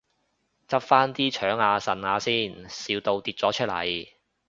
[0.67, 4.07] 執返啲腸啊腎啊先，笑到跌咗出嚟